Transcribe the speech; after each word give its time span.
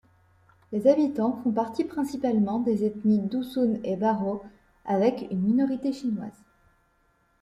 Les 0.71 0.87
habitants 0.87 1.39
font 1.43 1.51
partie 1.51 1.83
principalement 1.83 2.57
des 2.59 2.85
ethnies 2.85 3.19
Dusun 3.21 3.75
et 3.83 3.95
Bajau 3.95 4.41
avec 4.83 5.27
une 5.29 5.41
minorité 5.41 5.93
chinoise. 5.93 6.41